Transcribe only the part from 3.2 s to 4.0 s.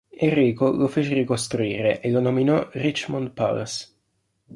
Palace".